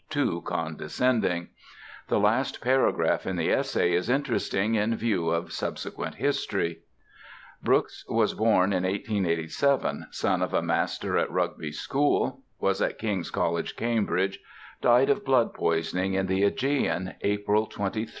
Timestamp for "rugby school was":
11.29-12.81